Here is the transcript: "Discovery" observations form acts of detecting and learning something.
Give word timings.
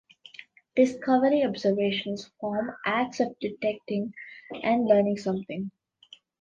"Discovery" 0.75 1.43
observations 1.43 2.25
form 2.39 2.71
acts 2.87 3.19
of 3.19 3.37
detecting 3.39 4.11
and 4.63 4.87
learning 4.87 5.17
something. 5.17 5.69